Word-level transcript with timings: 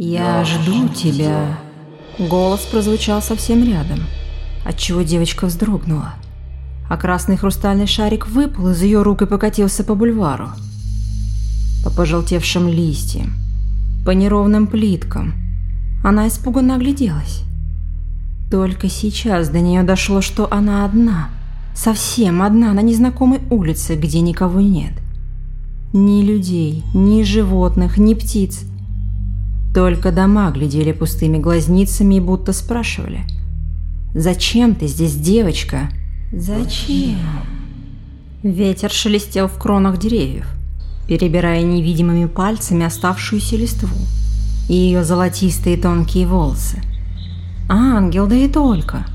«Я 0.00 0.44
жду 0.44 0.88
тебя». 0.90 1.58
Голос 2.20 2.60
прозвучал 2.60 3.20
совсем 3.20 3.64
рядом, 3.64 3.98
отчего 4.64 5.02
девочка 5.02 5.46
вздрогнула, 5.46 6.14
а 6.88 6.96
красный 6.96 7.36
хрустальный 7.36 7.88
шарик 7.88 8.28
выпал 8.28 8.68
из 8.68 8.80
ее 8.80 9.02
рук 9.02 9.22
и 9.22 9.26
покатился 9.26 9.82
по 9.82 9.96
бульвару. 9.96 10.50
По 11.82 11.90
пожелтевшим 11.90 12.68
листьям, 12.68 13.32
по 14.06 14.12
неровным 14.12 14.68
плиткам. 14.68 15.34
Она 16.04 16.28
испуганно 16.28 16.76
огляделась. 16.76 17.42
Только 18.52 18.88
сейчас 18.88 19.48
до 19.48 19.58
нее 19.58 19.82
дошло, 19.82 20.20
что 20.20 20.46
она 20.48 20.84
одна, 20.84 21.30
совсем 21.74 22.42
одна 22.42 22.72
на 22.72 22.82
незнакомой 22.82 23.40
улице, 23.50 23.96
где 23.96 24.20
никого 24.20 24.60
нет. 24.60 24.92
Ни 25.92 26.22
людей, 26.22 26.84
ни 26.94 27.24
животных, 27.24 27.98
ни 27.98 28.14
птиц– 28.14 28.60
только 29.74 30.12
дома 30.12 30.50
глядели 30.50 30.92
пустыми 30.92 31.38
глазницами 31.38 32.16
и 32.16 32.20
будто 32.20 32.52
спрашивали. 32.52 33.20
«Зачем 34.14 34.74
ты 34.74 34.86
здесь, 34.86 35.14
девочка?» 35.14 35.90
«Зачем?» 36.32 37.18
Ветер 38.42 38.90
шелестел 38.90 39.48
в 39.48 39.58
кронах 39.58 39.98
деревьев, 39.98 40.46
перебирая 41.06 41.62
невидимыми 41.62 42.26
пальцами 42.26 42.86
оставшуюся 42.86 43.56
листву 43.56 43.88
и 44.68 44.74
ее 44.74 45.04
золотистые 45.04 45.76
тонкие 45.76 46.26
волосы. 46.26 46.82
«Ангел, 47.68 48.26
да 48.26 48.36
и 48.36 48.48
только!» 48.48 49.06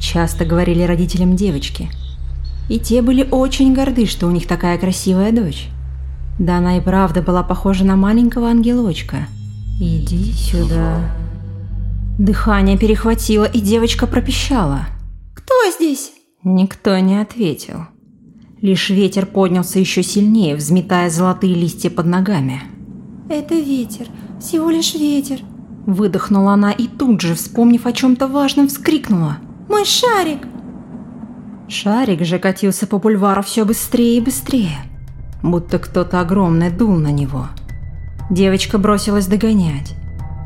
Часто 0.00 0.44
говорили 0.44 0.82
родителям 0.82 1.36
девочки. 1.36 1.88
И 2.68 2.78
те 2.78 3.02
были 3.02 3.26
очень 3.30 3.74
горды, 3.74 4.06
что 4.06 4.26
у 4.26 4.30
них 4.30 4.46
такая 4.46 4.76
красивая 4.78 5.32
дочь. 5.32 5.68
Да 6.38 6.58
она 6.58 6.78
и 6.78 6.80
правда 6.80 7.22
была 7.22 7.42
похожа 7.42 7.84
на 7.84 7.94
маленького 7.96 8.48
ангелочка– 8.48 9.28
«Иди 9.78 10.32
сюда». 10.32 11.10
Дыхание 12.18 12.78
перехватило, 12.78 13.44
и 13.44 13.60
девочка 13.60 14.06
пропищала. 14.06 14.86
«Кто 15.34 15.54
здесь?» 15.74 16.12
Никто 16.42 16.98
не 16.98 17.20
ответил. 17.20 17.86
Лишь 18.60 18.90
ветер 18.90 19.26
поднялся 19.26 19.78
еще 19.78 20.02
сильнее, 20.02 20.56
взметая 20.56 21.10
золотые 21.10 21.54
листья 21.54 21.90
под 21.90 22.06
ногами. 22.06 22.62
«Это 23.28 23.54
ветер, 23.54 24.06
всего 24.40 24.70
лишь 24.70 24.94
ветер», 24.94 25.40
Выдохнула 25.86 26.54
она 26.54 26.72
и 26.72 26.86
тут 26.86 27.20
же, 27.20 27.34
вспомнив 27.34 27.86
о 27.86 27.92
чем-то 27.92 28.26
важном, 28.26 28.68
вскрикнула. 28.68 29.38
«Мой 29.68 29.84
шарик!» 29.84 30.46
Шарик 31.68 32.24
же 32.24 32.38
катился 32.38 32.86
по 32.86 32.98
бульвару 32.98 33.42
все 33.42 33.64
быстрее 33.64 34.18
и 34.18 34.20
быстрее, 34.20 34.78
будто 35.42 35.78
кто-то 35.78 36.20
огромный 36.20 36.70
дул 36.70 36.94
на 36.94 37.10
него. 37.10 37.48
Девочка 38.30 38.78
бросилась 38.78 39.26
догонять. 39.26 39.94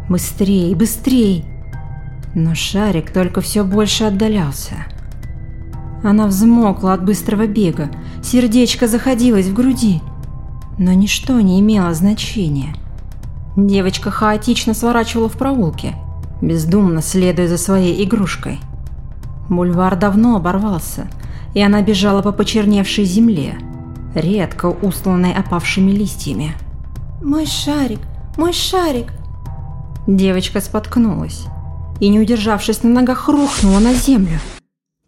Быстрей, 0.08 0.74
быстрей! 0.74 1.44
Но 2.34 2.54
шарик 2.54 3.12
только 3.12 3.40
все 3.40 3.62
больше 3.62 4.04
отдалялся. 4.04 4.86
Она 6.02 6.26
взмокла 6.26 6.94
от 6.94 7.04
быстрого 7.04 7.46
бега, 7.46 7.90
сердечко 8.22 8.86
заходилось 8.88 9.46
в 9.46 9.54
груди. 9.54 10.00
Но 10.78 10.92
ничто 10.92 11.40
не 11.40 11.60
имело 11.60 11.92
значения. 11.94 12.74
Девочка 13.56 14.10
хаотично 14.10 14.74
сворачивала 14.74 15.28
в 15.28 15.36
проулке, 15.36 15.94
бездумно 16.40 17.02
следуя 17.02 17.48
за 17.48 17.58
своей 17.58 18.04
игрушкой. 18.04 18.58
Бульвар 19.48 19.96
давно 19.96 20.36
оборвался, 20.36 21.08
и 21.54 21.60
она 21.60 21.82
бежала 21.82 22.22
по 22.22 22.32
почерневшей 22.32 23.04
земле, 23.04 23.58
редко 24.14 24.66
устланной 24.66 25.32
опавшими 25.32 25.90
листьями. 25.90 26.54
Мой 27.22 27.46
шарик, 27.46 27.98
мой 28.36 28.52
шарик. 28.52 29.12
Девочка 30.06 30.60
споткнулась 30.60 31.46
и, 31.98 32.08
не 32.08 32.20
удержавшись 32.20 32.84
на 32.84 32.90
ногах, 32.90 33.28
рухнула 33.28 33.80
на 33.80 33.92
землю. 33.92 34.38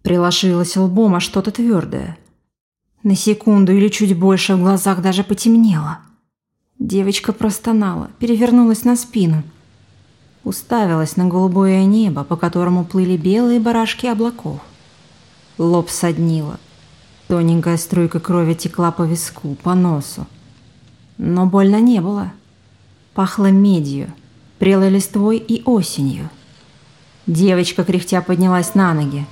Приложилась 0.03 0.77
лбом 0.77 1.15
о 1.15 1.21
что-то 1.21 1.53
твердое. 1.53 2.19
На 3.05 3.15
секунду 3.15 3.73
или 3.73 3.87
чуть 3.89 4.19
больше 4.19 4.57
в 4.57 4.61
глазах 4.61 5.03
даже 5.03 5.23
потемнело. 5.23 5.99
Девочка 6.81 7.33
простонала, 7.33 8.11
перевернулась 8.19 8.85
на 8.85 8.97
спину. 8.97 9.45
Уставилась 10.43 11.17
на 11.17 11.27
голубое 11.27 11.85
небо, 11.85 12.25
по 12.25 12.37
которому 12.37 12.85
плыли 12.85 13.17
белые 13.17 13.61
барашки 13.61 14.07
облаков. 14.07 14.59
Лоб 15.59 15.89
соднило. 15.89 16.59
Тоненькая 17.29 17.77
струйка 17.77 18.19
крови 18.19 18.55
текла 18.55 18.91
по 18.91 19.03
виску, 19.03 19.55
по 19.63 19.75
носу. 19.75 20.27
Но 21.23 21.45
больно 21.45 21.83
не 21.83 22.01
было. 22.01 22.33
Пахло 23.13 23.51
медью, 23.51 24.07
прелой 24.59 24.89
листвой 24.89 25.37
и 25.37 25.63
осенью. 25.67 26.31
Девочка 27.27 27.85
кряхтя 27.85 28.23
поднялась 28.23 28.75
на 28.75 28.95
ноги. 28.95 29.27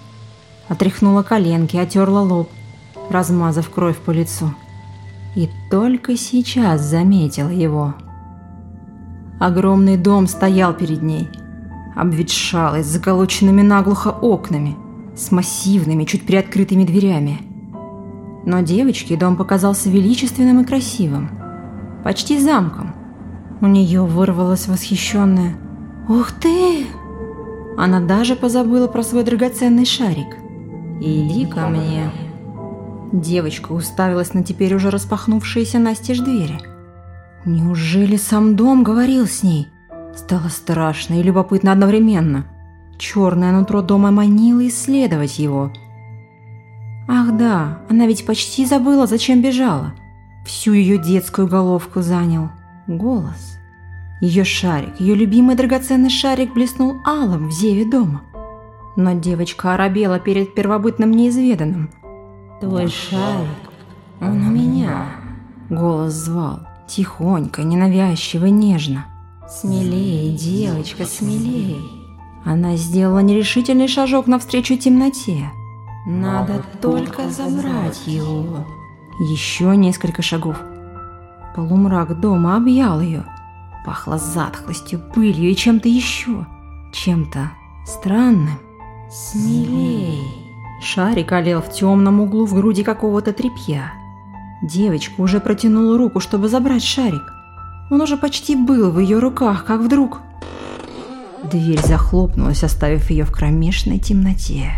Отряхнула 0.68 1.22
коленки, 1.22 1.78
отерла 1.78 2.20
лоб, 2.20 2.50
размазав 3.08 3.70
кровь 3.70 3.96
по 3.96 4.10
лицу. 4.10 4.54
И 5.34 5.48
только 5.70 6.18
сейчас 6.18 6.82
заметила 6.82 7.48
его. 7.48 7.94
Огромный 9.40 9.96
дом 9.96 10.26
стоял 10.26 10.74
перед 10.74 11.00
ней, 11.00 11.26
обветшалый, 11.96 12.84
с 12.84 12.86
заколоченными 12.86 13.62
наглухо 13.62 14.08
окнами, 14.08 14.76
с 15.16 15.30
массивными, 15.30 16.04
чуть 16.04 16.26
приоткрытыми 16.26 16.84
дверями. 16.84 17.40
Но 18.44 18.60
девочке 18.60 19.16
дом 19.16 19.36
показался 19.38 19.88
величественным 19.88 20.60
и 20.60 20.66
красивым– 20.66 21.30
почти 22.08 22.38
замком. 22.38 22.94
У 23.60 23.66
нее 23.66 24.02
вырвалось 24.02 24.66
восхищенное 24.66 25.58
«Ух 26.08 26.32
ты!». 26.32 26.86
Она 27.76 28.00
даже 28.00 28.34
позабыла 28.34 28.86
про 28.86 29.02
свой 29.02 29.24
драгоценный 29.24 29.84
шарик. 29.84 30.38
«Иди 31.02 31.44
ко 31.44 31.68
мне». 31.68 32.10
Девочка 33.12 33.72
уставилась 33.72 34.32
на 34.32 34.42
теперь 34.42 34.74
уже 34.74 34.88
распахнувшиеся 34.88 35.78
настежь 35.78 36.20
двери. 36.20 36.58
Неужели 37.44 38.16
сам 38.16 38.56
дом 38.56 38.84
говорил 38.84 39.26
с 39.26 39.42
ней? 39.42 39.68
Стало 40.16 40.48
страшно 40.48 41.20
и 41.20 41.22
любопытно 41.22 41.72
одновременно. 41.72 42.46
Черное 42.96 43.52
нутро 43.52 43.82
дома 43.82 44.10
манило 44.10 44.66
исследовать 44.66 45.38
его. 45.38 45.72
Ах 47.06 47.36
да, 47.36 47.80
она 47.90 48.06
ведь 48.06 48.24
почти 48.24 48.64
забыла, 48.64 49.06
зачем 49.06 49.42
бежала. 49.42 49.92
Всю 50.48 50.72
ее 50.72 50.96
детскую 50.96 51.46
головку 51.46 52.00
занял 52.00 52.48
голос. 52.86 53.58
Ее 54.22 54.44
шарик, 54.44 54.98
ее 54.98 55.14
любимый 55.14 55.56
драгоценный 55.56 56.08
шарик 56.08 56.54
блеснул 56.54 56.96
алым 57.04 57.48
в 57.48 57.52
зеве 57.52 57.84
дома. 57.84 58.22
Но 58.96 59.12
девочка 59.12 59.74
оробела 59.74 60.18
перед 60.18 60.54
первобытным 60.54 61.10
неизведанным. 61.10 61.90
«Твой 62.62 62.88
шарик, 62.88 63.60
он 64.22 64.46
у 64.46 64.50
меня!» 64.50 65.08
Голос 65.68 66.14
звал, 66.14 66.60
тихонько, 66.88 67.62
ненавязчиво, 67.62 68.46
нежно. 68.46 69.04
«Смелее, 69.50 70.34
девочка, 70.34 71.04
смелее!» 71.04 71.82
Она 72.46 72.74
сделала 72.76 73.18
нерешительный 73.18 73.86
шажок 73.86 74.26
навстречу 74.26 74.78
темноте. 74.78 75.50
«Надо 76.06 76.64
только 76.80 77.28
забрать 77.28 78.00
его!» 78.06 78.64
Еще 79.18 79.76
несколько 79.76 80.22
шагов. 80.22 80.56
Полумрак 81.56 82.20
дома 82.20 82.56
объял 82.56 83.00
ее. 83.00 83.24
Пахло 83.84 84.16
затхлостью, 84.16 85.00
пылью 85.00 85.50
и 85.50 85.56
чем-то 85.56 85.88
еще. 85.88 86.46
Чем-то 86.92 87.50
странным. 87.84 88.58
«Смелей!» 89.10 90.22
Шарик 90.80 91.32
олел 91.32 91.60
в 91.60 91.72
темном 91.72 92.20
углу 92.20 92.46
в 92.46 92.54
груди 92.54 92.84
какого-то 92.84 93.32
тряпья. 93.32 93.92
Девочка 94.62 95.20
уже 95.20 95.40
протянула 95.40 95.98
руку, 95.98 96.20
чтобы 96.20 96.48
забрать 96.48 96.84
шарик. 96.84 97.32
Он 97.90 98.00
уже 98.00 98.16
почти 98.16 98.54
был 98.54 98.90
в 98.90 99.00
ее 99.00 99.18
руках, 99.18 99.64
как 99.64 99.80
вдруг... 99.80 100.20
Дверь 101.50 101.80
захлопнулась, 101.80 102.62
оставив 102.62 103.10
ее 103.10 103.24
в 103.24 103.32
кромешной 103.32 103.98
темноте. 103.98 104.72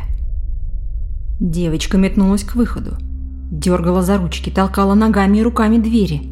Девочка 1.40 1.98
метнулась 1.98 2.44
к 2.44 2.54
выходу. 2.54 2.96
Дергала 3.50 4.02
за 4.02 4.16
ручки, 4.16 4.48
толкала 4.48 4.94
ногами 4.94 5.38
и 5.38 5.42
руками 5.42 5.78
двери. 5.78 6.22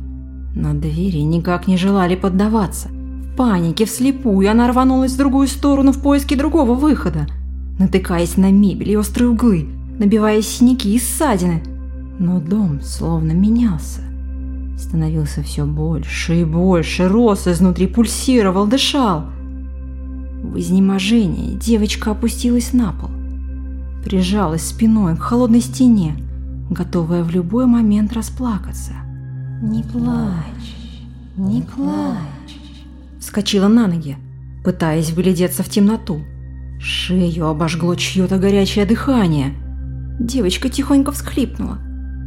Но 0.54 0.72
двери 0.72 1.18
никак 1.18 1.66
не 1.66 1.76
желали 1.76 2.14
поддаваться. 2.14 2.88
В 2.88 3.36
панике, 3.36 3.86
вслепую, 3.86 4.48
она 4.50 4.68
рванулась 4.68 5.12
в 5.12 5.18
другую 5.18 5.48
сторону 5.48 5.92
в 5.92 6.00
поиске 6.00 6.36
другого 6.36 6.74
выхода, 6.74 7.26
натыкаясь 7.78 8.36
на 8.36 8.52
мебель 8.52 8.90
и 8.90 8.96
острые 8.96 9.30
углы, 9.30 9.68
набивая 9.98 10.42
синяки 10.42 10.94
и 10.94 10.98
ссадины. 10.98 11.62
Но 12.20 12.40
дом 12.40 12.80
словно 12.82 13.32
менялся. 13.32 14.00
Становился 14.78 15.42
все 15.42 15.66
больше 15.66 16.40
и 16.40 16.44
больше, 16.44 17.08
рос 17.08 17.48
изнутри, 17.48 17.88
пульсировал, 17.88 18.66
дышал. 18.66 19.24
В 20.42 20.56
изнеможении 20.56 21.56
девочка 21.56 22.12
опустилась 22.12 22.72
на 22.72 22.92
пол. 22.92 23.10
Прижалась 24.04 24.66
спиной 24.66 25.16
к 25.16 25.20
холодной 25.20 25.60
стене, 25.60 26.16
готовая 26.70 27.22
в 27.22 27.30
любой 27.30 27.66
момент 27.66 28.12
расплакаться. 28.12 28.92
«Не 29.62 29.82
плачь, 29.82 31.04
не 31.36 31.62
плачь!» 31.62 32.28
вскочила 33.28 33.68
на 33.68 33.86
ноги, 33.86 34.16
пытаясь 34.64 35.10
вглядеться 35.10 35.62
в 35.62 35.68
темноту. 35.68 36.24
Шею 36.80 37.46
обожгло 37.46 37.94
чье-то 37.94 38.38
горячее 38.38 38.86
дыхание. 38.86 39.52
Девочка 40.18 40.68
тихонько 40.68 41.12
всхлипнула. 41.12 41.78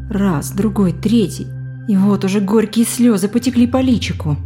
Раз, 0.10 0.52
другой, 0.52 0.94
третий. 0.94 1.48
И 1.88 1.98
вот 1.98 2.24
уже 2.24 2.40
горькие 2.40 2.86
слезы 2.86 3.28
потекли 3.28 3.66
по 3.66 3.82
личику. 3.82 4.38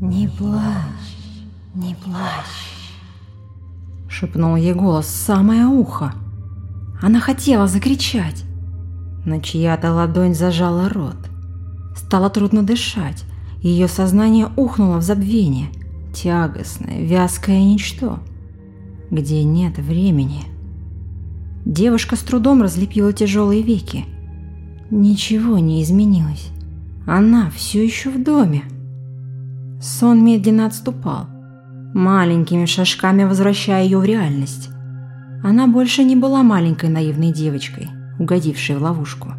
«Не 0.00 0.28
плачь, 0.28 0.62
не 1.74 1.94
плачь»,— 2.04 2.82
шепнул 4.08 4.56
ей 4.56 4.74
голос 4.74 5.06
в 5.06 5.16
самое 5.16 5.66
ухо. 5.66 6.12
Она 7.00 7.20
хотела 7.20 7.66
закричать, 7.66 8.44
но 9.26 9.40
чья-то 9.40 9.92
ладонь 9.92 10.34
зажала 10.34 10.88
рот. 10.88 11.16
Стало 11.94 12.30
трудно 12.30 12.62
дышать, 12.62 13.24
ее 13.60 13.88
сознание 13.88 14.48
ухнуло 14.56 14.98
в 14.98 15.02
забвение, 15.02 15.66
тягостное, 16.14 17.02
вязкое 17.02 17.62
ничто, 17.62 18.20
где 19.10 19.44
нет 19.44 19.76
времени. 19.78 20.44
Девушка 21.64 22.14
с 22.14 22.20
трудом 22.20 22.62
разлепила 22.62 23.12
тяжелые 23.12 23.62
веки. 23.62 24.04
Ничего 24.88 25.58
не 25.58 25.82
изменилось. 25.82 26.50
Она 27.06 27.50
все 27.50 27.84
еще 27.84 28.10
в 28.10 28.22
доме. 28.22 28.62
Сон 29.80 30.24
медленно 30.24 30.66
отступал, 30.66 31.26
маленькими 31.92 32.66
шажками 32.66 33.24
возвращая 33.24 33.84
ее 33.84 33.98
в 33.98 34.04
реальность. 34.04 34.70
Она 35.42 35.66
больше 35.66 36.04
не 36.04 36.14
была 36.14 36.42
маленькой 36.42 36.88
наивной 36.88 37.32
девочкой, 37.32 37.88
угодившей 38.18 38.76
в 38.76 38.82
ловушку. 38.82 39.32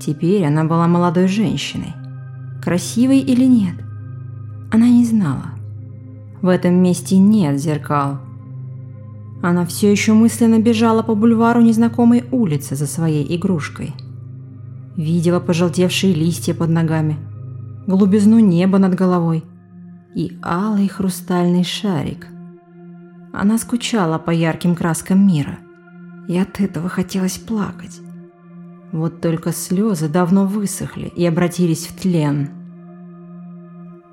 Теперь 0.00 0.44
она 0.44 0.64
была 0.64 0.86
молодой 0.88 1.28
женщиной. 1.28 1.94
Красивой 2.62 3.20
или 3.20 3.44
нет? 3.44 3.74
Она 4.70 4.88
не 4.88 5.04
знала. 5.04 5.52
В 6.42 6.48
этом 6.48 6.74
месте 6.74 7.18
нет 7.18 7.58
зеркал. 7.58 8.18
Она 9.42 9.64
все 9.66 9.90
еще 9.90 10.12
мысленно 10.12 10.58
бежала 10.58 11.02
по 11.02 11.14
бульвару 11.14 11.60
незнакомой 11.60 12.24
улицы 12.30 12.76
за 12.76 12.86
своей 12.86 13.36
игрушкой– 13.36 13.94
видела 15.00 15.40
пожелтевшие 15.40 16.14
листья 16.14 16.54
под 16.54 16.70
ногами, 16.70 17.16
голубизну 17.86 18.38
неба 18.38 18.78
над 18.78 18.94
головой 18.94 19.44
и 20.14 20.38
алый 20.42 20.88
хрустальный 20.88 21.64
шарик. 21.64 22.26
Она 23.32 23.58
скучала 23.58 24.18
по 24.18 24.30
ярким 24.30 24.74
краскам 24.74 25.26
мира, 25.26 25.58
и 26.30 26.38
от 26.38 26.60
этого 26.60 26.88
хотелось 26.88 27.38
плакать. 27.38 28.00
Вот 28.92 29.20
только 29.20 29.52
слезы 29.52 30.08
давно 30.08 30.46
высохли 30.46 31.08
и 31.08 31.26
обратились 31.26 31.88
в 31.88 32.00
тлен. 32.00 32.50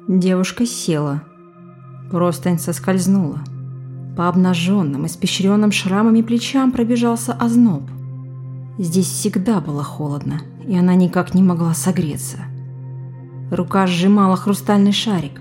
Девушка 0.08 0.66
села, 0.66 1.22
простынь 2.10 2.58
соскользнула. 2.58 3.42
По 4.18 4.30
обнаженным, 4.30 5.06
испещренным 5.06 5.72
шрамами 5.72 6.24
плечам 6.24 6.72
пробежался 6.72 7.34
озноб. 7.34 7.84
Здесь 8.80 9.06
всегда 9.06 9.62
было 9.62 9.84
холодно, 9.84 10.42
и 10.66 10.76
она 10.76 10.96
никак 10.96 11.36
не 11.36 11.44
могла 11.44 11.76
согреться. 11.76 12.38
Рука 13.52 13.86
сжимала 13.86 14.38
хрустальный 14.38 14.92
шарик, 14.92 15.40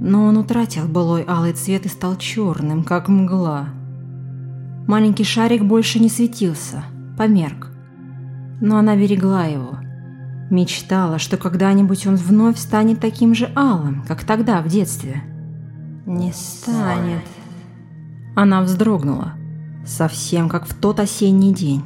но 0.00 0.24
он 0.24 0.36
утратил 0.36 0.88
былой 0.88 1.24
алый 1.28 1.52
цвет 1.52 1.86
и 1.86 1.88
стал 1.88 2.16
черным, 2.16 2.82
как 2.82 3.06
мгла. 3.06 3.68
Маленький 4.90 5.22
шарик 5.22 5.62
больше 5.62 6.00
не 6.00 6.08
светился, 6.08 6.82
померк, 7.16 7.68
но 8.60 8.76
она 8.76 8.96
берегла 8.96 9.44
его. 9.44 9.78
Мечтала, 10.50 11.20
что 11.20 11.36
когда-нибудь 11.36 12.08
он 12.08 12.16
вновь 12.16 12.58
станет 12.58 12.98
таким 12.98 13.32
же 13.32 13.52
алым, 13.54 14.02
как 14.08 14.24
тогда, 14.24 14.60
в 14.60 14.66
детстве. 14.66 15.22
Не 16.06 16.32
станет. 16.32 17.22
Она 18.34 18.62
вздрогнула, 18.62 19.34
совсем 19.86 20.48
как 20.48 20.66
в 20.66 20.74
тот 20.74 20.98
осенний 20.98 21.54
день. 21.54 21.84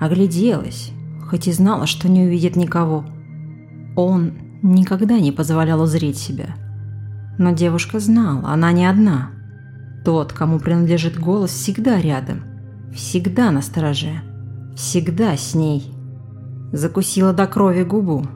Огляделась, 0.00 0.92
хоть 1.28 1.48
и 1.48 1.52
знала, 1.52 1.88
что 1.88 2.08
не 2.08 2.22
увидит 2.22 2.54
никого. 2.54 3.04
Он 3.96 4.34
никогда 4.62 5.18
не 5.18 5.32
позволял 5.32 5.80
узреть 5.80 6.18
себя. 6.18 6.54
Но 7.36 7.50
девушка 7.50 7.98
знала, 7.98 8.50
она 8.50 8.70
не 8.70 8.86
одна. 8.86 9.32
Тот, 10.08 10.32
кому 10.32 10.58
принадлежит 10.58 11.20
голос, 11.20 11.50
всегда 11.50 12.00
рядом, 12.00 12.40
всегда 12.94 13.50
на 13.50 13.60
стороже, 13.60 14.22
всегда 14.74 15.36
с 15.36 15.54
ней. 15.54 15.92
Закусила 16.72 17.34
до 17.34 17.46
крови 17.46 17.82
губу. 17.82 18.26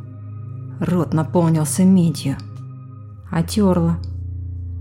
Рот 0.80 1.14
наполнился 1.14 1.82
медью. 1.84 2.36
Отерла. 3.30 3.96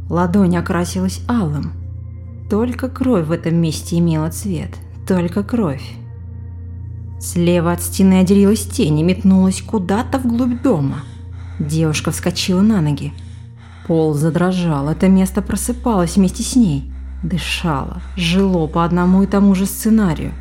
Ладонь 0.10 0.58
окрасилась 0.58 1.22
алым. 1.30 1.72
Только 2.50 2.90
кровь 2.90 3.26
в 3.26 3.32
этом 3.32 3.56
месте 3.56 3.98
имела 3.98 4.30
цвет. 4.30 4.76
Только 5.08 5.44
кровь. 5.44 5.94
Слева 7.22 7.72
от 7.72 7.82
стены 7.82 8.20
отделилась 8.20 8.66
тень 8.66 9.00
и 9.00 9.04
метнулась 9.04 9.62
куда-то 9.62 10.20
вглубь 10.20 10.62
дома. 10.62 10.98
Девушка 11.58 12.12
вскочила 12.12 12.60
на 12.60 12.82
ноги. 12.82 13.14
Пол 13.88 14.14
задрожал, 14.14 14.90
это 14.90 15.08
место 15.10 15.42
просыпалось 15.42 16.16
вместе 16.16 16.44
с 16.44 16.56
ней. 16.56 16.92
Дышало, 17.24 18.02
жило 18.16 18.68
по 18.68 18.84
одному 18.84 19.24
и 19.24 19.28
тому 19.28 19.54
же 19.56 19.66
сценарию. 19.66 20.34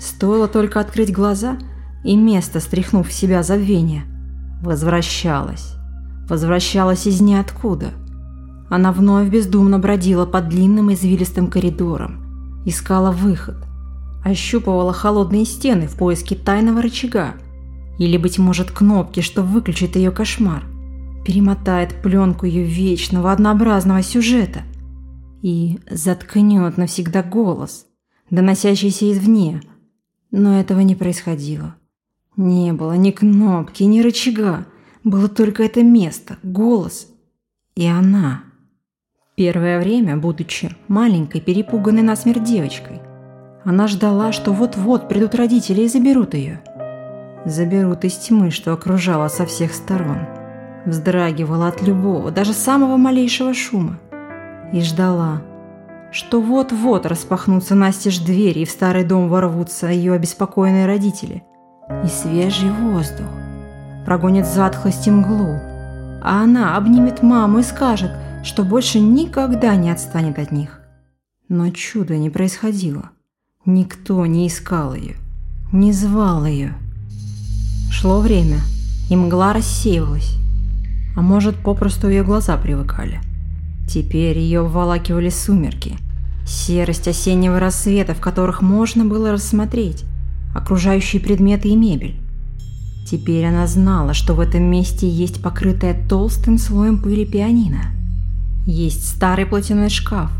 Стоило 0.00 0.48
только 0.48 0.80
открыть 0.80 1.12
глаза, 1.12 1.56
и 2.04 2.16
место, 2.16 2.60
стряхнув 2.60 3.08
в 3.08 3.12
себя 3.12 3.42
забвение, 3.42 4.04
возвращалось. 4.60 5.74
Возвращалось 6.28 7.06
из 7.06 7.20
ниоткуда. 7.20 7.90
Она 8.68 8.92
вновь 8.92 9.28
бездумно 9.28 9.78
бродила 9.78 10.26
по 10.26 10.40
длинным 10.40 10.92
извилистым 10.92 11.48
коридорам, 11.48 12.62
искала 12.64 13.10
выход– 13.10 13.56
ощупывала 14.24 14.92
холодные 14.92 15.44
стены 15.44 15.86
в 15.86 15.96
поиске 15.96 16.34
тайного 16.34 16.82
рычага. 16.82 17.34
Или, 17.98 18.16
быть 18.16 18.38
может, 18.38 18.70
кнопки, 18.70 19.20
что 19.20 19.42
выключит 19.42 19.96
ее 19.96 20.10
кошмар. 20.10 20.64
Перемотает 21.24 22.02
пленку 22.02 22.46
ее 22.46 22.64
вечного, 22.64 23.32
однообразного 23.32 24.02
сюжета. 24.02 24.62
И 25.42 25.78
заткнет 25.90 26.76
навсегда 26.76 27.22
голос, 27.22 27.86
доносящийся 28.30 29.12
извне. 29.12 29.62
Но 30.30 30.58
этого 30.58 30.80
не 30.80 30.94
происходило. 30.94 31.74
Не 32.36 32.72
было 32.72 32.92
ни 32.94 33.10
кнопки, 33.10 33.82
ни 33.82 34.00
рычага. 34.00 34.66
Было 35.04 35.28
только 35.28 35.64
это 35.64 35.82
место, 35.82 36.38
голос 36.42 37.08
и 37.74 37.86
она. 37.86 38.44
Первое 39.34 39.80
время, 39.80 40.16
будучи 40.16 40.74
маленькой, 40.88 41.40
перепуганной 41.40 42.02
насмерть 42.02 42.44
девочкой– 42.44 43.00
она 43.64 43.86
ждала, 43.86 44.32
что 44.32 44.52
вот-вот 44.52 45.08
придут 45.08 45.36
родители 45.36 45.82
и 45.82 45.88
заберут 45.88 46.34
ее. 46.34 46.60
Заберут 47.44 48.04
из 48.04 48.14
тьмы, 48.16 48.50
что 48.50 48.72
окружала 48.72 49.28
со 49.28 49.46
всех 49.46 49.72
сторон. 49.72 50.18
Вздрагивала 50.84 51.68
от 51.68 51.82
любого, 51.82 52.30
даже 52.30 52.52
самого 52.52 52.96
малейшего 52.96 53.54
шума. 53.54 53.98
И 54.72 54.80
ждала, 54.80 55.42
что 56.10 56.40
вот-вот 56.40 57.06
распахнутся 57.06 57.74
настежь 57.74 58.18
двери, 58.18 58.60
и 58.60 58.64
в 58.64 58.70
старый 58.70 59.04
дом 59.04 59.28
ворвутся 59.28 59.88
ее 59.88 60.14
обеспокоенные 60.14 60.86
родители. 60.86 61.42
И 62.04 62.08
свежий 62.08 62.70
воздух 62.70 63.26
прогонит 64.04 64.46
затхлость 64.46 65.06
и 65.06 65.10
мглу. 65.10 65.58
А 66.22 66.42
она 66.42 66.76
обнимет 66.76 67.22
маму 67.22 67.60
и 67.60 67.62
скажет, 67.62 68.12
что 68.44 68.64
больше 68.64 68.98
никогда 68.98 69.76
не 69.76 69.90
отстанет 69.90 70.38
от 70.38 70.52
них. 70.52 70.80
Но 71.48 71.70
чуда 71.70 72.16
не 72.16 72.30
происходило. 72.30 73.10
Никто 73.64 74.26
не 74.26 74.48
искал 74.48 74.94
ее, 74.94 75.16
не 75.72 75.92
звал 75.92 76.44
ее. 76.44 76.74
Шло 77.90 78.20
время, 78.20 78.58
и 79.08 79.16
мгла 79.16 79.52
рассеивалась. 79.52 80.41
А 81.16 81.22
может, 81.22 81.56
попросту 81.56 82.08
ее 82.08 82.24
глаза 82.24 82.56
привыкали. 82.56 83.20
Теперь 83.88 84.38
ее 84.38 84.60
обволакивали 84.60 85.28
сумерки, 85.28 85.96
серость 86.46 87.08
осеннего 87.08 87.60
рассвета, 87.60 88.14
в 88.14 88.20
которых 88.20 88.62
можно 88.62 89.04
было 89.04 89.32
рассмотреть 89.32 90.04
окружающие 90.54 91.20
предметы 91.20 91.68
и 91.68 91.76
мебель. 91.76 92.16
Теперь 93.06 93.44
она 93.46 93.66
знала, 93.66 94.14
что 94.14 94.34
в 94.34 94.40
этом 94.40 94.62
месте 94.62 95.08
есть 95.08 95.42
покрытая 95.42 95.96
толстым 96.08 96.58
слоем 96.58 96.98
пыли 96.98 97.24
пианино. 97.24 97.82
Есть 98.66 99.08
старый 99.08 99.44
платяной 99.44 99.90
шкаф, 99.90 100.30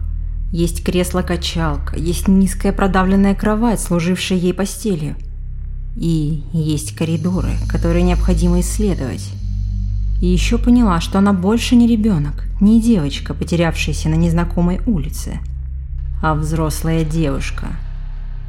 есть 0.53 0.85
кресло-качалка, 0.85 1.97
есть 1.97 2.29
низкая 2.29 2.73
продавленная 2.73 3.35
кровать, 3.35 3.81
служившая 3.81 4.39
ей 4.39 4.55
постелью. 4.55 5.17
И 5.97 6.45
есть 6.53 6.95
коридоры, 6.95 7.51
которые 7.69 8.03
необходимо 8.03 8.61
исследовать. 8.61 9.29
И 10.23 10.27
еще 10.29 10.57
поняла, 10.57 11.01
что 11.01 11.19
она 11.19 11.33
больше 11.33 11.75
не 11.75 11.89
ребенок, 11.89 12.45
не 12.61 12.81
девочка, 12.81 13.35
потерявшаяся 13.35 14.09
на 14.09 14.15
незнакомой 14.15 14.81
улице, 14.87 15.41
а 16.23 16.35
взрослая 16.37 17.03
девушка. 17.03 17.67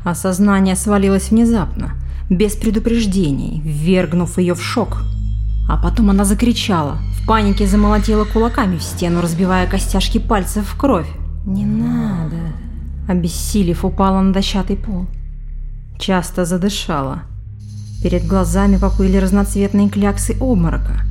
Осознание 0.06 0.76
свалилось 0.76 1.32
внезапно, 1.32 1.94
без 2.30 2.56
предупреждений, 2.56 3.60
ввергнув 3.66 4.38
ее 4.38 4.54
в 4.54 4.62
шок. 4.62 5.02
А 5.68 5.82
потом 5.82 6.12
она 6.12 6.26
закричала, 6.26 7.00
в 7.20 7.26
панике 7.26 7.66
замолотила 7.66 8.26
кулаками 8.26 8.78
в 8.78 8.84
стену, 8.84 9.22
разбивая 9.22 9.66
костяшки 9.66 10.20
пальцев 10.20 10.68
в 10.68 10.78
кровь. 10.78 11.10
Не 11.44 11.66
надо. 11.66 12.54
Обессилев, 13.08 13.84
упала 13.84 14.22
на 14.22 14.32
дощатый 14.32 14.78
пол. 14.78 15.08
Часто 15.98 16.46
задышала. 16.46 17.24
Перед 18.04 18.28
глазами 18.28 18.78
поплыли 18.78 19.18
разноцветные 19.18 19.90
кляксы 19.90 20.38
обморока. 20.40 21.02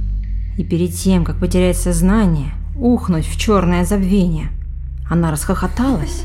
И 0.57 0.65
перед 0.65 0.95
тем, 0.95 1.25
как 1.25 1.39
потерять 1.39 1.77
сознание, 1.77 2.53
ухнуть 2.77 3.27
в 3.27 3.39
черное 3.39 3.85
забвение, 3.85 4.49
она 5.09 5.31
расхохоталась, 5.31 6.25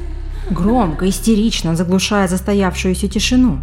громко, 0.52 1.08
истерично 1.08 1.76
заглушая 1.76 2.28
застоявшуюся 2.28 3.08
тишину. 3.08 3.60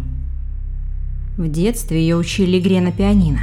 В 1.37 1.47
детстве 1.49 1.99
ее 1.99 2.15
учили 2.15 2.59
игре 2.59 2.81
на 2.81 2.91
пианино. 2.91 3.41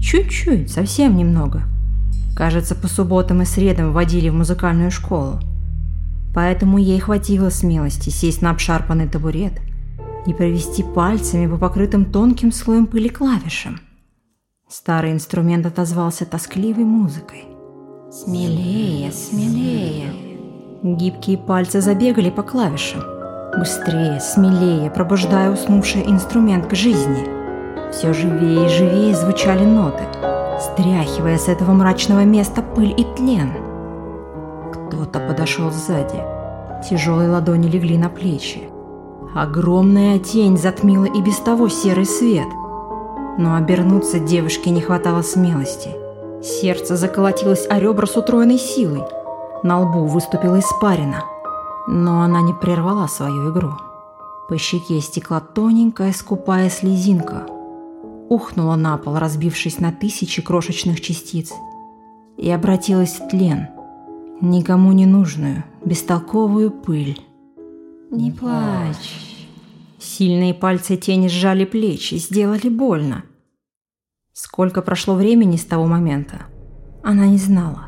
Чуть-чуть, 0.00 0.70
совсем 0.70 1.16
немного. 1.16 1.62
Кажется, 2.36 2.74
по 2.74 2.88
субботам 2.88 3.42
и 3.42 3.44
средам 3.44 3.92
водили 3.92 4.28
в 4.28 4.34
музыкальную 4.34 4.90
школу. 4.90 5.40
Поэтому 6.34 6.78
ей 6.78 6.98
хватило 7.00 7.48
смелости 7.50 8.10
сесть 8.10 8.42
на 8.42 8.50
обшарпанный 8.50 9.08
табурет 9.08 9.54
и 10.26 10.34
провести 10.34 10.82
пальцами 10.82 11.46
по 11.46 11.56
покрытым 11.56 12.04
тонким 12.04 12.52
слоем 12.52 12.86
пыли 12.86 13.08
клавишам. 13.08 13.80
Старый 14.68 15.12
инструмент 15.12 15.64
отозвался 15.64 16.26
тоскливой 16.26 16.82
музыкой. 16.82 17.44
Смелее, 18.10 19.12
смелее. 19.12 20.12
Гибкие 20.82 21.38
пальцы 21.38 21.80
забегали 21.80 22.30
по 22.30 22.42
клавишам. 22.42 23.00
Быстрее, 23.56 24.18
смелее, 24.18 24.90
пробуждая 24.90 25.52
уснувший 25.52 26.02
инструмент 26.02 26.66
к 26.66 26.74
жизни. 26.74 27.28
Все 27.92 28.12
живее 28.12 28.66
и 28.66 28.68
живее 28.68 29.14
звучали 29.14 29.64
ноты, 29.64 30.02
стряхивая 30.60 31.38
с 31.38 31.46
этого 31.46 31.70
мрачного 31.70 32.24
места 32.24 32.60
пыль 32.60 32.92
и 32.98 33.04
тлен. 33.16 33.52
Кто-то 34.72 35.20
подошел 35.20 35.70
сзади. 35.70 36.20
Тяжелые 36.90 37.30
ладони 37.30 37.68
легли 37.68 37.96
на 37.96 38.08
плечи. 38.08 38.68
Огромная 39.32 40.18
тень 40.18 40.58
затмила 40.58 41.04
и 41.04 41.22
без 41.22 41.38
того 41.38 41.68
серый 41.68 42.04
свет. 42.04 42.48
Но 43.38 43.54
обернуться 43.56 44.18
девушке 44.18 44.70
не 44.70 44.80
хватало 44.80 45.22
смелости. 45.22 45.90
Сердце 46.42 46.96
заколотилось 46.96 47.66
о 47.68 47.78
ребра 47.78 48.06
с 48.06 48.16
утроенной 48.16 48.58
силой. 48.58 49.02
На 49.62 49.80
лбу 49.80 50.06
выступила 50.06 50.58
испарина. 50.58 51.24
Но 51.88 52.22
она 52.22 52.40
не 52.40 52.54
прервала 52.54 53.06
свою 53.06 53.52
игру. 53.52 53.72
По 54.48 54.56
щеке 54.58 55.00
стекла 55.00 55.40
тоненькая 55.40 56.12
скупая 56.12 56.70
слезинка. 56.70 57.46
Ухнула 58.28 58.76
на 58.76 58.96
пол, 58.96 59.18
разбившись 59.18 59.80
на 59.80 59.92
тысячи 59.92 60.40
крошечных 60.42 61.00
частиц. 61.00 61.52
И 62.36 62.50
обратилась 62.50 63.18
в 63.18 63.28
тлен. 63.28 63.68
Никому 64.40 64.92
не 64.92 65.06
нужную, 65.06 65.64
бестолковую 65.84 66.70
пыль. 66.70 67.20
Не 68.10 68.30
плачь. 68.30 69.25
Сильные 69.98 70.52
пальцы 70.52 70.96
тени 70.96 71.28
сжали 71.28 71.64
плечи, 71.64 72.16
сделали 72.16 72.68
больно. 72.68 73.24
Сколько 74.32 74.82
прошло 74.82 75.14
времени 75.14 75.56
с 75.56 75.64
того 75.64 75.86
момента, 75.86 76.42
она 77.02 77.26
не 77.26 77.38
знала. 77.38 77.86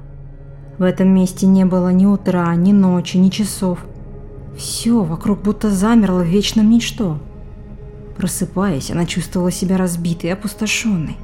В 0.78 0.82
этом 0.82 1.08
месте 1.08 1.46
не 1.46 1.66
было 1.66 1.90
ни 1.90 2.06
утра, 2.06 2.54
ни 2.54 2.72
ночи, 2.72 3.18
ни 3.18 3.28
часов. 3.28 3.84
Все 4.56 5.02
вокруг 5.02 5.42
будто 5.42 5.70
замерло 5.70 6.20
в 6.20 6.26
вечном 6.26 6.70
ничто. 6.70 7.18
Просыпаясь, 8.16 8.90
она 8.90 9.04
чувствовала 9.04 9.50
себя 9.50 9.76
разбитой 9.76 10.30
и 10.30 10.32
опустошенной. 10.32 11.16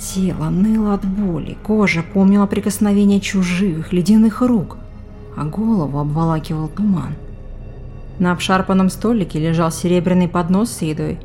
Тело 0.00 0.50
ныло 0.50 0.94
от 0.94 1.04
боли, 1.04 1.56
кожа 1.62 2.02
помнила 2.02 2.46
прикосновение 2.46 3.20
чужих, 3.20 3.92
ледяных 3.92 4.42
рук, 4.42 4.78
а 5.36 5.44
голову 5.44 5.98
обволакивал 6.00 6.68
туман. 6.68 7.14
На 8.18 8.32
обшарпанном 8.32 8.90
столике 8.90 9.40
лежал 9.40 9.72
серебряный 9.72 10.28
поднос 10.28 10.70
с 10.70 10.82
едой 10.82 11.18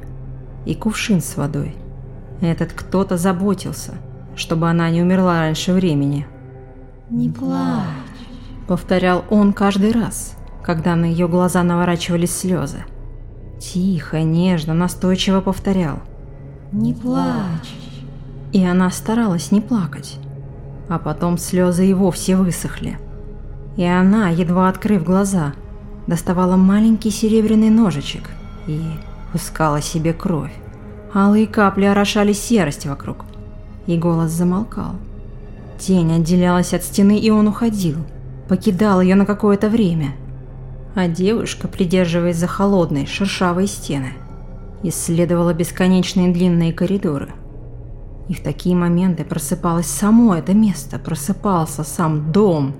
и 0.66 0.74
кувшин 0.74 1.22
с 1.22 1.38
водой. 1.38 1.76
Этот 2.42 2.74
кто-то 2.74 3.18
заботился, 3.18 3.94
чтобы 4.36 4.70
она 4.70 4.90
не 4.90 5.02
умерла 5.02 5.42
раньше 5.42 5.74
времени. 5.74 6.26
Не 7.10 7.30
плачь. 7.30 7.86
Повторял 8.68 9.26
он 9.30 9.54
каждый 9.54 9.92
раз, 9.92 10.36
когда 10.64 10.96
на 10.96 11.06
ее 11.06 11.28
глаза 11.28 11.64
наворачивались 11.64 12.36
слезы. 12.36 12.86
Тихо, 13.60 14.22
нежно, 14.22 14.74
настойчиво 14.74 15.42
повторял. 15.42 16.00
Не 16.72 16.94
плачь. 16.94 17.76
И 18.52 18.64
она 18.64 18.90
старалась 18.90 19.52
не 19.52 19.62
плакать. 19.62 20.18
А 20.88 20.98
потом 20.98 21.38
слезы 21.38 21.88
и 21.88 21.94
вовсе 21.94 22.36
высохли. 22.36 22.98
И 23.76 23.84
она, 23.84 24.30
едва 24.30 24.70
открыв 24.70 25.04
глаза, 25.04 25.54
доставала 26.10 26.56
маленький 26.56 27.12
серебряный 27.12 27.70
ножичек 27.70 28.32
и 28.68 28.82
пускала 29.32 29.82
себе 29.82 30.12
кровь. 30.12 30.54
Алые 31.14 31.48
капли 31.48 31.86
орошали 31.86 32.34
серость 32.34 32.86
вокруг, 32.86 33.26
и 33.88 33.98
голос 33.98 34.32
замолкал. 34.32 34.96
Тень 35.78 36.14
отделялась 36.14 36.74
от 36.74 36.84
стены, 36.84 37.18
и 37.18 37.30
он 37.30 37.48
уходил, 37.48 37.98
покидал 38.48 39.02
ее 39.02 39.16
на 39.16 39.26
какое-то 39.26 39.70
время. 39.70 40.16
А 40.96 41.08
девушка, 41.08 41.68
придерживаясь 41.68 42.38
за 42.38 42.48
холодные, 42.48 43.06
шершавые 43.06 43.68
стены, 43.68 44.14
исследовала 44.84 45.54
бесконечные 45.54 46.34
длинные 46.34 46.74
коридоры. 46.74 47.30
И 48.28 48.34
в 48.34 48.42
такие 48.42 48.76
моменты 48.76 49.24
просыпалось 49.24 49.88
само 49.88 50.36
это 50.36 50.54
место, 50.54 51.00
просыпался 51.00 51.84
сам 51.84 52.32
дом. 52.32 52.74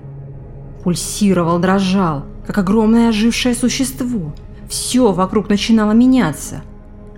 Пульсировал, 0.82 1.58
дрожал, 1.58 2.24
как 2.50 2.58
огромное 2.58 3.10
ожившее 3.10 3.54
существо. 3.54 4.34
Все 4.68 5.12
вокруг 5.12 5.48
начинало 5.48 5.92
меняться. 5.92 6.62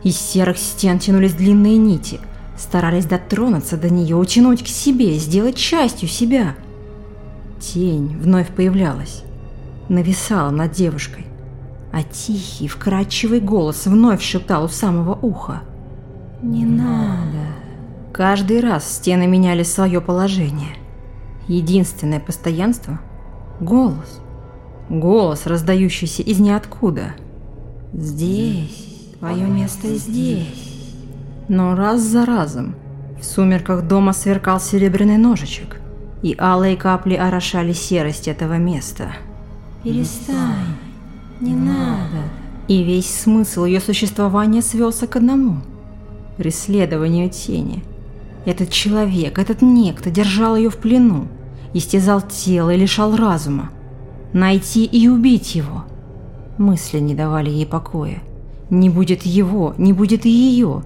Из 0.03 0.15
серых 0.19 0.59
стен 0.59 0.99
тянулись 0.99 1.33
длинные 1.33 1.79
нити, 1.79 2.21
старались 2.59 3.07
дотронуться 3.07 3.79
до 3.79 3.89
нее, 3.89 4.15
утянуть 4.15 4.63
к 4.63 4.67
себе, 4.67 5.15
сделать 5.15 5.57
частью 5.57 6.07
себя. 6.11 6.55
Тень 7.61 8.15
вновь 8.21 8.49
появлялась, 8.49 9.25
нависала 9.89 10.51
над 10.51 10.73
девушкой, 10.73 11.25
а 11.95 12.03
тихий, 12.03 12.69
вкрадчивый 12.69 13.41
голос 13.41 13.87
вновь 13.87 14.21
шептал 14.21 14.65
у 14.65 14.69
самого 14.69 15.15
уха. 15.15 15.63
Не 16.43 16.67
надо. 16.67 17.55
Каждый 18.13 18.61
раз 18.61 18.97
стены 18.97 19.27
меняли 19.27 19.63
свое 19.63 20.03
положение. 20.03 20.77
Единственное 21.49 22.21
постоянство– 22.21 23.01
голос. 23.61 24.22
Голос, 24.93 25.47
раздающийся 25.47 26.23
из 26.23 26.39
ниоткуда. 26.39 27.15
Здесь, 27.95 29.09
твое 29.19 29.47
место 29.47 29.89
здесь. 29.95 30.93
Но 31.49 31.75
раз 31.75 32.03
за 32.03 32.27
разом 32.27 32.75
в 33.19 33.25
сумерках 33.25 33.89
дома 33.89 34.13
сверкал 34.13 34.61
серебряный 34.61 35.17
ножичек, 35.17 35.81
и 36.21 36.37
алые 36.39 36.77
капли 36.77 37.15
орошали 37.15 37.73
серость 37.73 38.29
этого 38.29 38.59
места. 38.59 39.13
Перестань, 39.83 40.77
не 41.41 41.55
надо. 41.55 42.29
И 42.69 42.83
весь 42.83 43.09
смысл 43.09 43.65
ее 43.65 43.81
существования 43.81 44.61
свелся 44.61 45.07
к 45.07 45.17
одному– 45.17 45.63
преследованию 46.37 47.31
тени. 47.31 47.83
Этот 48.45 48.69
человек, 48.69 49.39
этот 49.39 49.63
некто 49.63 50.11
держал 50.11 50.55
ее 50.55 50.69
в 50.69 50.77
плену, 50.77 51.29
истязал 51.73 52.21
тело 52.21 52.75
и 52.75 52.77
лишал 52.77 53.17
разума– 53.17 53.71
найти 54.33 54.85
и 54.85 55.09
убить 55.09 55.55
его. 55.55 55.85
Мысли 56.59 56.99
не 56.99 57.15
давали 57.15 57.51
ей 57.51 57.67
покоя. 57.67 58.23
Не 58.71 58.89
будет 58.89 59.23
его, 59.23 59.75
не 59.79 59.93
будет 59.93 60.27
и 60.27 60.31
ее. 60.31 60.83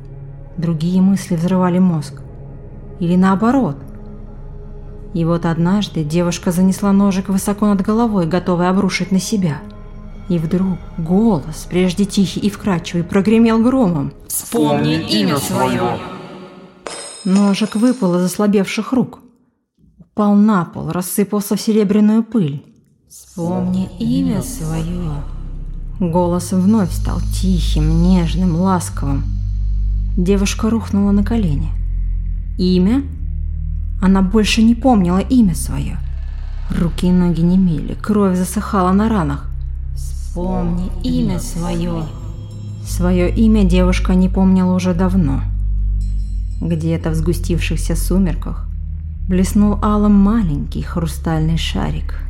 Другие 0.57 1.01
мысли 1.03 1.37
взрывали 1.37 1.79
мозг. 1.79 2.23
Или 2.99 3.17
наоборот. 3.17 3.77
И 5.15 5.25
вот 5.25 5.47
однажды 5.47 6.05
девушка 6.05 6.51
занесла 6.51 6.93
ножик 6.93 7.29
высоко 7.29 7.67
над 7.67 7.83
головой, 7.83 8.27
готовая 8.27 8.71
обрушить 8.71 9.13
на 9.13 9.21
себя. 9.21 9.63
И 10.29 10.39
вдруг 10.39 10.79
голос, 10.99 11.67
прежде 11.71 12.05
тихий 12.05 12.41
и 12.41 12.51
вкрадчивый, 12.51 13.05
прогремел 13.05 13.63
громом. 13.63 14.13
«Вспомни 14.27 15.01
имя 15.09 15.37
свое!» 15.37 15.99
Ножик 17.25 17.77
выпал 17.77 18.17
из 18.17 18.25
ослабевших 18.25 18.93
рук. 18.93 19.21
Упал 19.99 20.35
на 20.35 20.65
пол, 20.65 20.91
рассыпался 20.91 21.57
в 21.57 21.61
серебряную 21.61 22.23
пыль. 22.23 22.65
Вспомни 23.09 23.89
имя 24.01 24.43
свое. 24.43 25.23
Голос 26.01 26.51
вновь 26.51 26.91
стал 26.91 27.21
тихим, 27.21 28.03
нежным, 28.03 28.57
ласковым. 28.57 29.23
Девушка 30.17 30.69
рухнула 30.71 31.13
на 31.13 31.23
колени. 31.23 31.71
Имя? 32.59 33.05
Она 34.03 34.23
больше 34.23 34.65
не 34.65 34.75
помнила 34.75 35.19
имя 35.19 35.55
свое. 35.55 35.99
Руки 36.69 37.07
и 37.07 37.13
ноги 37.13 37.43
немели, 37.43 37.95
кровь 37.95 38.37
засыхала 38.37 38.91
на 38.91 39.09
ранах. 39.09 39.49
Вспомни 39.95 40.91
имя 41.05 41.39
свое. 41.39 42.07
Свое 42.85 43.33
имя 43.33 43.63
девушка 43.63 44.17
не 44.17 44.29
помнила 44.29 44.75
уже 44.75 44.95
давно. 44.95 45.43
Где-то 46.61 47.11
в 47.11 47.15
сгустившихся 47.15 47.95
сумерках 47.95 48.67
блеснул 49.29 49.79
алым 49.81 50.15
маленький 50.15 50.83
хрустальный 50.83 51.57
шарик. 51.57 52.26